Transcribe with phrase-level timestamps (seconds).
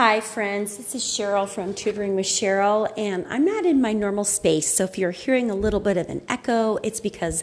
[0.00, 0.76] Hi, friends.
[0.76, 4.72] This is Sheryl from Tutoring with Sheryl, and I'm not in my normal space.
[4.72, 7.42] So if you're hearing a little bit of an echo, it's because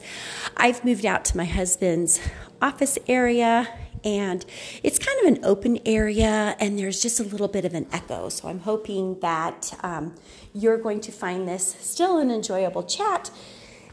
[0.56, 2.22] I've moved out to my husband's
[2.62, 3.68] office area,
[4.06, 4.46] and
[4.84, 8.30] it's kind of an open area, and there's just a little bit of an echo.
[8.30, 10.16] So I'm hoping that um,
[10.54, 13.32] you're going to find this still an enjoyable chat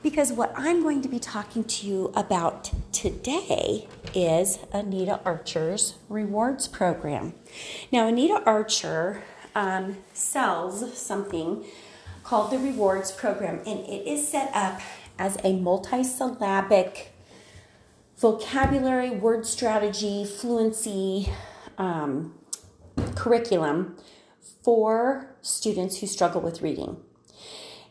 [0.02, 6.66] because what I'm going to be talking to you about today is Anita Archer's rewards
[6.68, 7.34] program.
[7.92, 9.22] Now, Anita Archer
[9.54, 11.64] um, sells something
[12.24, 14.80] called the rewards program, and it is set up
[15.18, 17.06] as a multisyllabic
[18.16, 21.28] vocabulary, word strategy, fluency
[21.78, 22.34] um,
[23.14, 23.96] curriculum
[24.62, 26.96] for students who struggle with reading.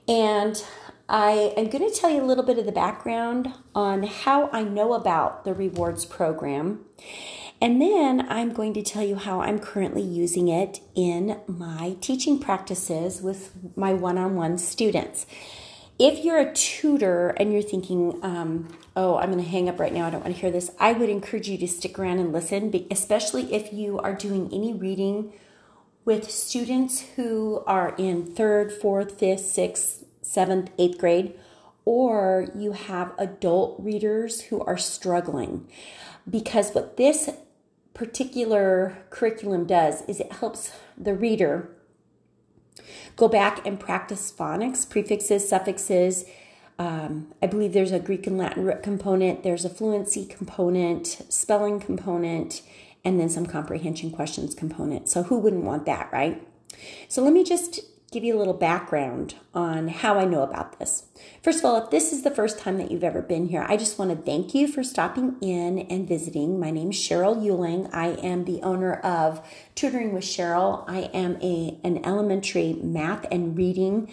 [0.07, 0.63] And
[1.11, 4.63] I am going to tell you a little bit of the background on how I
[4.63, 6.85] know about the rewards program.
[7.59, 12.39] And then I'm going to tell you how I'm currently using it in my teaching
[12.39, 15.25] practices with my one on one students.
[15.99, 19.93] If you're a tutor and you're thinking, um, oh, I'm going to hang up right
[19.93, 22.31] now, I don't want to hear this, I would encourage you to stick around and
[22.31, 25.33] listen, especially if you are doing any reading
[26.05, 31.33] with students who are in third, fourth, fifth, sixth, seventh, eighth grade,
[31.85, 35.67] or you have adult readers who are struggling.
[36.29, 37.29] Because what this
[37.93, 41.69] particular curriculum does is it helps the reader
[43.15, 46.25] go back and practice phonics, prefixes, suffixes.
[46.79, 51.79] Um, I believe there's a Greek and Latin root component, there's a fluency component, spelling
[51.79, 52.61] component,
[53.03, 55.09] and then some comprehension questions component.
[55.09, 56.41] So, who wouldn't want that, right?
[57.07, 57.81] So, let me just
[58.11, 61.05] give you a little background on how I know about this.
[61.41, 63.77] First of all, if this is the first time that you've ever been here, I
[63.77, 66.59] just want to thank you for stopping in and visiting.
[66.59, 67.89] My name is Sheryl Euling.
[67.93, 69.41] I am the owner of
[69.75, 70.83] Tutoring with Sheryl.
[70.89, 74.11] I am a an elementary math and reading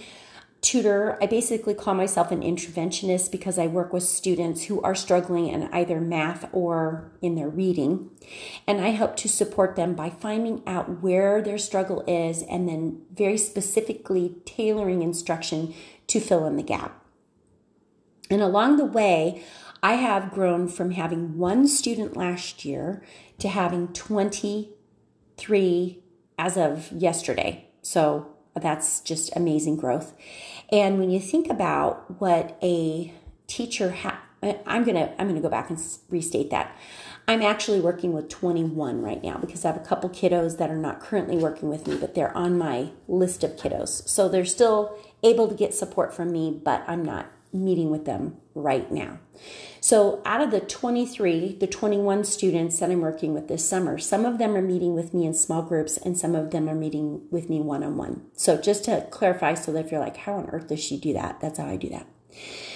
[0.60, 1.16] tutor.
[1.22, 5.68] I basically call myself an interventionist because I work with students who are struggling in
[5.72, 8.10] either math or in their reading.
[8.66, 13.02] And I help to support them by finding out where their struggle is and then
[13.12, 15.74] very specifically tailoring instruction
[16.08, 17.04] to fill in the gap.
[18.30, 19.42] And along the way,
[19.82, 23.02] I have grown from having one student last year
[23.38, 26.02] to having 23
[26.38, 27.68] as of yesterday.
[27.80, 30.14] So that's just amazing growth.
[30.70, 33.12] And when you think about what a
[33.46, 36.76] teacher ha- I'm gonna I'm gonna go back and restate that.
[37.26, 40.76] I'm actually working with 21 right now because I have a couple kiddos that are
[40.76, 44.08] not currently working with me, but they're on my list of kiddos.
[44.08, 48.36] So they're still able to get support from me, but I'm not meeting with them
[48.54, 49.18] right now.
[49.80, 54.24] So, out of the 23, the 21 students that I'm working with this summer, some
[54.24, 57.22] of them are meeting with me in small groups and some of them are meeting
[57.30, 58.22] with me one on one.
[58.34, 61.12] So, just to clarify, so that if you're like, how on earth does she do
[61.14, 61.40] that?
[61.40, 62.06] That's how I do that.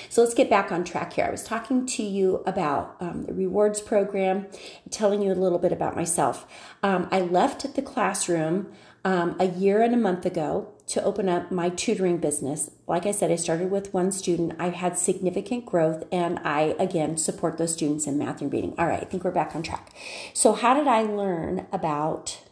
[0.09, 1.25] So, let's get back on track here.
[1.25, 4.47] I was talking to you about um, the rewards program,
[4.91, 6.47] telling you a little bit about myself.
[6.83, 8.73] Um, I left the classroom
[9.05, 12.71] um, a year and a month ago to open up my tutoring business.
[12.87, 14.55] Like I said, I started with one student.
[14.59, 18.75] I've had significant growth, and I again support those students in math and reading.
[18.77, 19.91] All right, I think we're back on track.
[20.35, 22.43] So, how did I learn about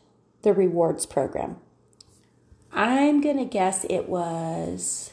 [0.41, 1.59] the rewards program?
[2.73, 5.13] I'm going to guess it was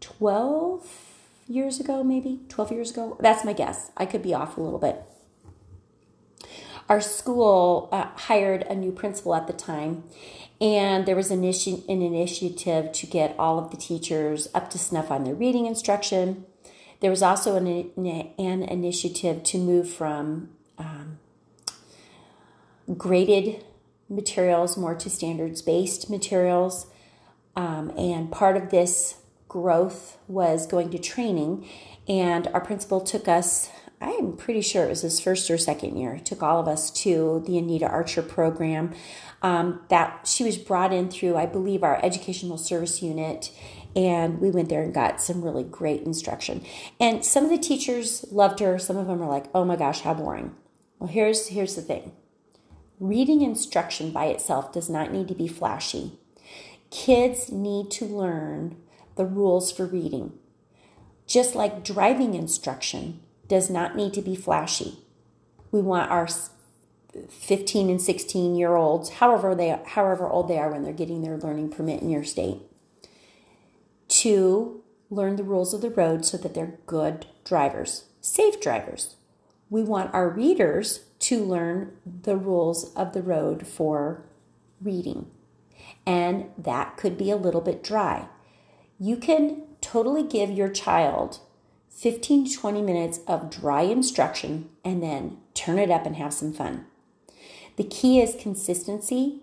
[0.00, 0.86] 12
[1.48, 3.16] years ago, maybe 12 years ago.
[3.20, 3.90] That's my guess.
[3.96, 5.02] I could be off a little bit.
[6.90, 10.04] Our school uh, hired a new principal at the time,
[10.60, 14.78] and there was an, issue, an initiative to get all of the teachers up to
[14.78, 16.46] snuff on their reading instruction.
[17.00, 17.90] There was also an,
[18.38, 21.18] an initiative to move from um,
[22.96, 23.64] graded
[24.08, 26.86] materials more to standards based materials.
[27.56, 29.16] Um, and part of this
[29.48, 31.68] growth was going to training.
[32.08, 33.70] And our principal took us,
[34.04, 37.42] I'm pretty sure it was his first or second year, took all of us to
[37.46, 38.92] the Anita Archer program
[39.42, 43.50] um, that she was brought in through, I believe, our educational service unit.
[43.96, 46.64] And we went there and got some really great instruction.
[46.98, 48.78] And some of the teachers loved her.
[48.78, 50.54] Some of them are like, oh my gosh, how boring.
[50.98, 52.12] Well, here's, here's the thing
[53.00, 56.12] reading instruction by itself does not need to be flashy.
[56.90, 58.76] Kids need to learn
[59.16, 60.32] the rules for reading.
[61.26, 64.98] Just like driving instruction does not need to be flashy.
[65.70, 66.28] We want our
[67.28, 71.36] 15 and 16 year olds, however they however old they are when they're getting their
[71.36, 72.58] learning permit in your state,
[74.08, 79.16] to learn the rules of the road so that they're good drivers, safe drivers.
[79.70, 84.24] We want our readers to learn the rules of the road for
[84.80, 85.30] reading,
[86.06, 88.28] and that could be a little bit dry.
[88.98, 91.40] You can totally give your child
[91.94, 96.52] 15 to 20 minutes of dry instruction and then turn it up and have some
[96.52, 96.84] fun.
[97.76, 99.40] The key is consistency.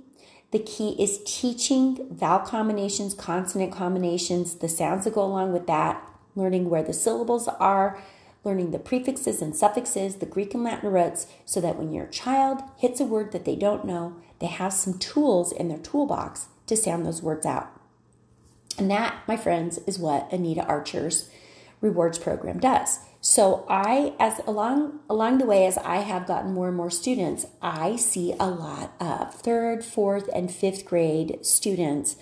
[0.51, 6.05] The key is teaching vowel combinations, consonant combinations, the sounds that go along with that,
[6.35, 8.01] learning where the syllables are,
[8.43, 12.61] learning the prefixes and suffixes, the Greek and Latin roots, so that when your child
[12.77, 16.75] hits a word that they don't know, they have some tools in their toolbox to
[16.75, 17.71] sound those words out.
[18.77, 21.29] And that, my friends, is what Anita Archer's
[21.81, 22.99] rewards program does.
[23.19, 27.45] So I as along along the way as I have gotten more and more students,
[27.61, 32.15] I see a lot of 3rd, 4th and 5th grade students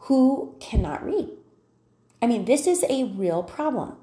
[0.00, 1.30] who cannot read.
[2.22, 3.96] I mean, this is a real problem.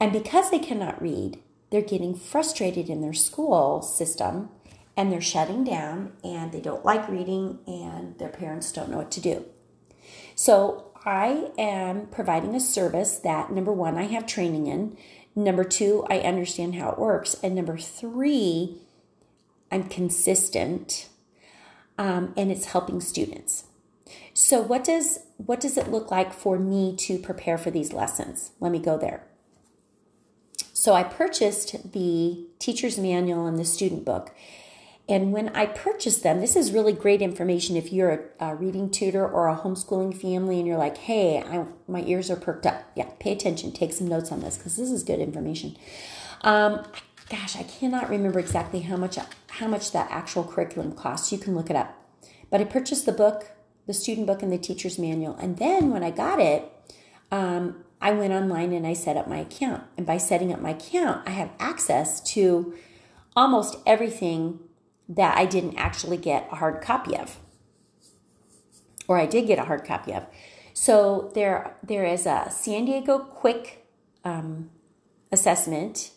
[0.00, 1.38] And because they cannot read,
[1.70, 4.50] they're getting frustrated in their school system
[4.96, 9.10] and they're shutting down and they don't like reading and their parents don't know what
[9.12, 9.44] to do.
[10.34, 14.96] So I am providing a service that number one, I have training in.
[15.36, 17.36] Number two, I understand how it works.
[17.42, 18.78] And number three,
[19.70, 21.08] I'm consistent
[21.96, 23.64] um, and it's helping students.
[24.34, 28.52] So what does what does it look like for me to prepare for these lessons?
[28.60, 29.24] Let me go there.
[30.72, 34.34] So I purchased the teacher's manual and the student book.
[35.08, 38.90] And when I purchased them, this is really great information if you're a, a reading
[38.90, 42.82] tutor or a homeschooling family and you're like, hey, I, my ears are perked up.
[42.96, 45.76] Yeah, pay attention, take some notes on this because this is good information.
[46.42, 46.84] Um,
[47.28, 49.18] gosh, I cannot remember exactly how much
[49.48, 51.32] how much that actual curriculum costs.
[51.32, 51.96] You can look it up.
[52.50, 53.52] But I purchased the book,
[53.86, 55.36] the student book, and the teacher's manual.
[55.36, 56.70] And then when I got it,
[57.30, 59.84] um, I went online and I set up my account.
[59.96, 62.74] And by setting up my account, I have access to
[63.34, 64.60] almost everything
[65.08, 67.38] that I didn't actually get a hard copy of.
[69.08, 70.26] Or I did get a hard copy of.
[70.74, 73.86] So there, there is a San Diego Quick
[74.24, 74.70] um,
[75.30, 76.10] assessment,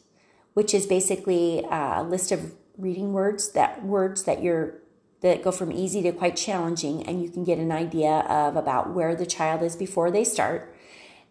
[0.54, 4.80] which is basically a list of reading words that words that you're
[5.22, 8.94] that go from easy to quite challenging, and you can get an idea of about
[8.94, 10.74] where the child is before they start.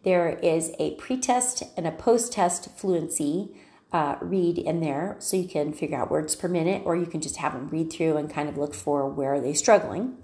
[0.05, 3.57] There is a pretest and a post-test fluency
[3.93, 7.21] uh, read in there, so you can figure out words per minute, or you can
[7.21, 10.17] just have them read through and kind of look for where are they struggling.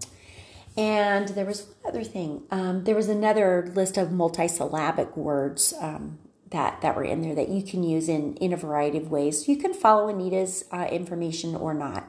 [0.76, 2.42] And there was one other thing.
[2.50, 6.18] Um, there was another list of multisyllabic words um,
[6.50, 9.48] that that were in there that you can use in in a variety of ways.
[9.48, 12.08] You can follow Anita's uh, information or not.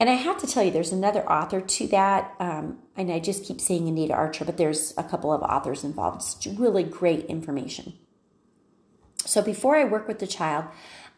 [0.00, 2.34] And I have to tell you, there's another author to that.
[2.40, 6.16] Um, and I just keep saying Anita Archer, but there's a couple of authors involved.
[6.16, 7.94] It's really great information.
[9.34, 10.66] So before I work with the child,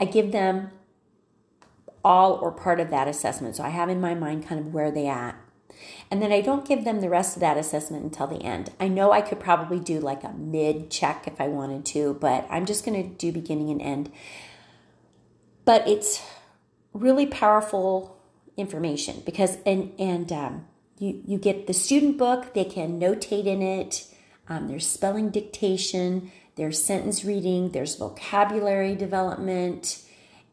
[0.01, 0.71] I give them
[2.03, 3.57] all or part of that assessment.
[3.57, 5.39] So I have in my mind kind of where they at.
[6.11, 8.71] And then I don't give them the rest of that assessment until the end.
[8.81, 12.47] I know I could probably do like a mid check if I wanted to, but
[12.49, 14.11] I'm just going to do beginning and end.
[15.67, 16.25] But it's
[16.95, 18.19] really powerful
[18.57, 20.67] information because and and um,
[20.99, 22.55] you you get the student book.
[22.55, 24.07] They can notate in it.
[24.49, 26.33] Um, there's spelling dictation.
[26.57, 27.71] There's sentence reading.
[27.71, 30.03] There's vocabulary development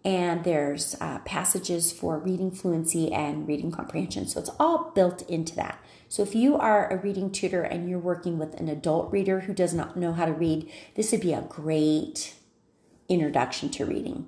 [0.05, 4.27] and there's uh, passages for reading fluency and reading comprehension.
[4.27, 5.79] So it's all built into that.
[6.09, 9.53] So if you are a reading tutor and you're working with an adult reader who
[9.53, 12.35] does not know how to read, this would be a great
[13.07, 14.27] introduction to reading.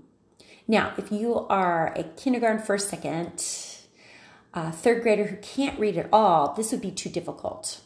[0.68, 3.46] Now, if you are a kindergarten first, second,
[4.54, 7.82] uh, third grader who can't read at all, this would be too difficult.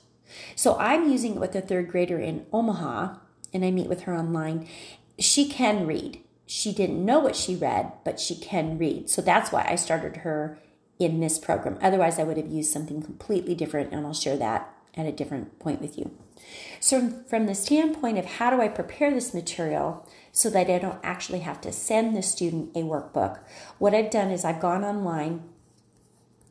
[0.56, 3.16] So I'm using it with a third grader in Omaha,
[3.54, 4.68] and I meet with her online.
[5.18, 9.08] She can read she didn't know what she read, but she can read.
[9.08, 10.58] So that's why I started her
[10.98, 11.78] in this program.
[11.80, 15.60] Otherwise, I would have used something completely different, and I'll share that at a different
[15.60, 16.10] point with you.
[16.80, 20.98] So, from the standpoint of how do I prepare this material so that I don't
[21.04, 23.42] actually have to send the student a workbook,
[23.78, 25.44] what I've done is I've gone online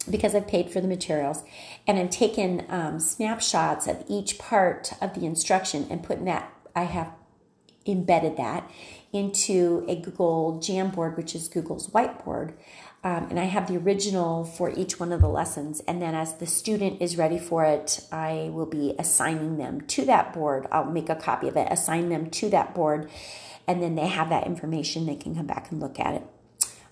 [0.09, 1.43] because I've paid for the materials
[1.89, 6.85] and I've taken um, snapshots of each part of the instruction and put that, I
[6.85, 7.13] have
[7.87, 8.71] embedded that
[9.13, 12.53] into a Google Jamboard, which is Google's whiteboard.
[13.03, 15.81] Um, and I have the original for each one of the lessons.
[15.87, 20.05] And then as the student is ready for it, I will be assigning them to
[20.07, 20.67] that board.
[20.71, 23.09] I'll make a copy of it, assign them to that board,
[23.67, 25.07] and then they have that information.
[25.07, 26.23] They can come back and look at it.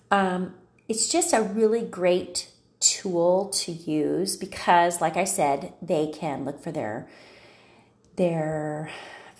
[0.09, 0.55] Um,
[0.87, 6.61] it's just a really great tool to use because, like I said, they can look
[6.61, 7.07] for their
[8.15, 8.89] their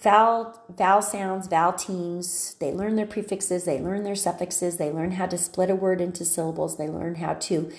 [0.07, 2.55] vowel, vowel sounds, vowel teams.
[2.61, 5.99] They learn their prefixes, they learn their suffixes, they learn how to split a word
[5.99, 7.69] into syllables, they learn how to,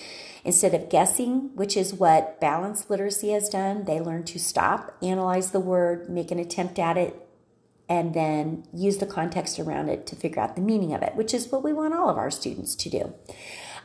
[0.44, 5.52] instead of guessing, which is what balanced literacy has done, they learn to stop, analyze
[5.52, 7.16] the word, make an attempt at it,
[7.88, 11.32] and then use the context around it to figure out the meaning of it, which
[11.32, 13.14] is what we want all of our students to do.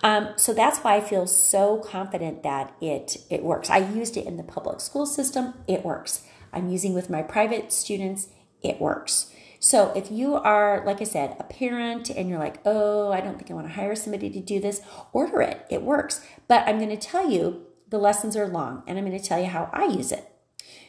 [0.03, 3.69] Um, so that's why I feel so confident that it it works.
[3.69, 5.53] I used it in the public school system.
[5.65, 6.23] It works.
[6.53, 8.29] I'm using with my private students.
[8.61, 9.31] It works.
[9.59, 13.37] So if you are, like I said, a parent and you're like, oh, I don't
[13.37, 14.81] think I want to hire somebody to do this,
[15.13, 15.65] order it.
[15.69, 16.25] It works.
[16.47, 19.39] But I'm going to tell you the lessons are long, and I'm going to tell
[19.39, 20.29] you how I use it.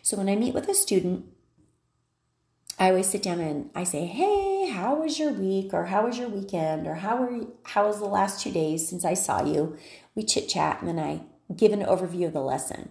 [0.02, 1.26] So when I meet with a student,
[2.76, 6.18] I always sit down and I say, "Hey, how was your week or how was
[6.18, 9.44] your weekend or how were you, how was the last 2 days since I saw
[9.44, 9.76] you?"
[10.16, 11.22] We chit-chat and then I
[11.54, 12.88] give an overview of the lesson.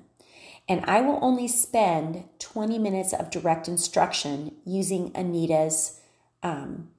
[0.67, 5.99] And I will only spend 20 minutes of direct instruction using Anita's
[6.41, 6.89] um,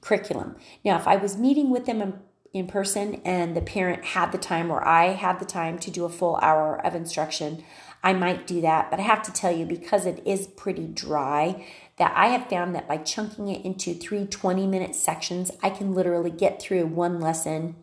[0.00, 0.56] curriculum.
[0.84, 2.20] Now, if I was meeting with them in,
[2.52, 6.04] in person and the parent had the time or I had the time to do
[6.04, 7.64] a full hour of instruction,
[8.02, 8.90] I might do that.
[8.90, 11.66] But I have to tell you, because it is pretty dry,
[11.98, 15.94] that I have found that by chunking it into three 20 minute sections, I can
[15.94, 17.76] literally get through one lesson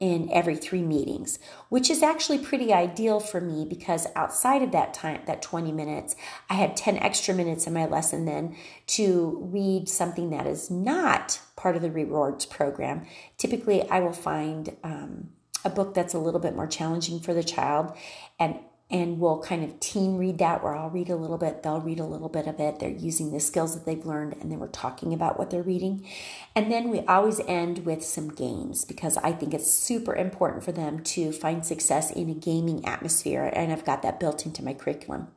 [0.00, 1.40] in every three meetings,
[1.70, 6.14] which is actually pretty ideal for me because outside of that time, that 20 minutes,
[6.48, 8.56] I had 10 extra minutes in my lesson then
[8.88, 13.06] to read something that is not part of the rewards program.
[13.38, 15.30] Typically, I will find um,
[15.64, 17.96] a book that's a little bit more challenging for the child
[18.38, 18.58] and
[18.90, 22.00] and we'll kind of team read that where I'll read a little bit, they'll read
[22.00, 22.78] a little bit of it.
[22.78, 26.06] They're using the skills that they've learned, and then we're talking about what they're reading.
[26.56, 30.72] And then we always end with some games because I think it's super important for
[30.72, 34.72] them to find success in a gaming atmosphere, and I've got that built into my
[34.72, 35.28] curriculum.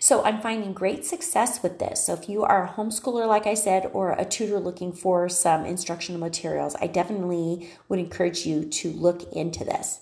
[0.00, 2.06] So I'm finding great success with this.
[2.06, 5.66] So if you are a homeschooler, like I said, or a tutor looking for some
[5.66, 10.00] instructional materials, I definitely would encourage you to look into this.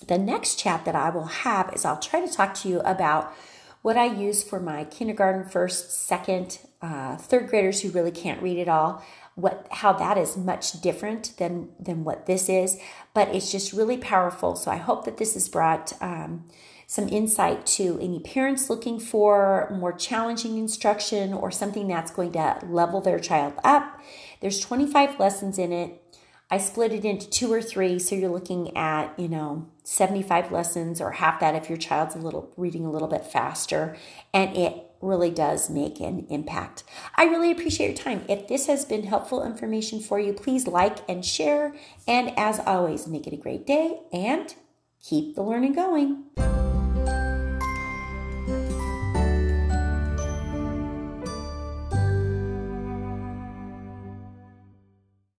[0.00, 3.34] The next chat that I will have is I'll try to talk to you about
[3.82, 8.58] what I use for my kindergarten, first, second, uh, third graders who really can't read
[8.58, 9.04] at all.
[9.34, 12.78] What how that is much different than than what this is,
[13.14, 14.54] but it's just really powerful.
[14.54, 16.44] So I hope that this has brought um,
[16.86, 22.58] some insight to any parents looking for more challenging instruction or something that's going to
[22.68, 24.00] level their child up.
[24.40, 26.03] There's 25 lessons in it.
[26.50, 31.00] I split it into two or three, so you're looking at, you know, 75 lessons
[31.00, 33.96] or half that if your child's a little reading a little bit faster,
[34.32, 36.84] and it really does make an impact.
[37.16, 38.24] I really appreciate your time.
[38.28, 41.74] If this has been helpful information for you, please like and share.
[42.06, 44.54] And as always, make it a great day and
[45.02, 46.24] keep the learning going.